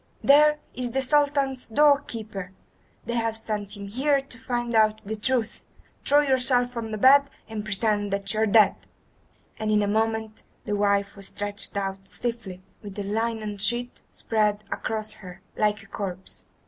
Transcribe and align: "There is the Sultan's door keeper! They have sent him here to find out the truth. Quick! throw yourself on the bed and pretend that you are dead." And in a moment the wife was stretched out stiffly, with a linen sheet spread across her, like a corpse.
"There 0.23 0.57
is 0.73 0.93
the 0.93 1.01
Sultan's 1.03 1.67
door 1.67 1.99
keeper! 2.01 2.53
They 3.05 3.13
have 3.13 3.37
sent 3.37 3.77
him 3.77 3.87
here 3.87 4.19
to 4.19 4.37
find 4.39 4.73
out 4.73 4.97
the 5.05 5.15
truth. 5.15 5.59
Quick! 5.99 6.07
throw 6.07 6.21
yourself 6.21 6.75
on 6.75 6.89
the 6.89 6.97
bed 6.97 7.29
and 7.47 7.63
pretend 7.63 8.11
that 8.11 8.33
you 8.33 8.39
are 8.39 8.45
dead." 8.47 8.73
And 9.59 9.69
in 9.71 9.83
a 9.83 9.87
moment 9.87 10.41
the 10.65 10.75
wife 10.75 11.15
was 11.15 11.27
stretched 11.27 11.77
out 11.77 12.07
stiffly, 12.07 12.63
with 12.81 12.97
a 12.97 13.03
linen 13.03 13.59
sheet 13.59 14.01
spread 14.09 14.63
across 14.71 15.13
her, 15.13 15.41
like 15.55 15.83
a 15.83 15.87
corpse. 15.87 16.45